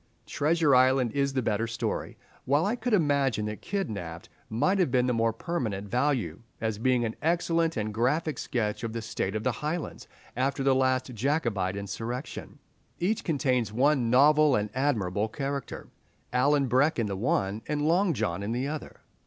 "Treasure 0.25 0.73
Island" 0.73 1.11
is 1.11 1.33
the 1.33 1.43
better 1.43 1.67
story, 1.67 2.17
while 2.45 2.65
I 2.65 2.75
could 2.75 2.95
imagine 2.95 3.45
that 3.45 3.61
"Kidnapped" 3.61 4.29
might 4.49 4.79
have 4.79 4.91
the 4.91 5.03
more 5.13 5.31
permanent 5.31 5.89
value 5.89 6.39
as 6.59 6.79
being 6.79 7.05
an 7.05 7.15
excellent 7.21 7.77
and 7.77 7.93
graphic 7.93 8.39
sketch 8.39 8.83
of 8.83 8.93
the 8.93 9.01
state 9.03 9.35
of 9.35 9.43
the 9.43 9.51
Highlands 9.51 10.07
after 10.35 10.63
the 10.63 10.73
last 10.73 11.13
Jacobite 11.13 11.75
insurrection. 11.77 12.57
Each 12.99 13.23
contains 13.23 13.71
one 13.71 14.09
novel 14.09 14.55
and 14.55 14.71
admirable 14.73 15.27
character, 15.29 15.89
Alan 16.33 16.65
Breck 16.65 16.97
in 16.97 17.05
the 17.05 17.15
one, 17.15 17.61
and 17.67 17.83
Long 17.83 18.13
John 18.15 18.41
in 18.41 18.53
the 18.53 18.67
other. 18.67 19.01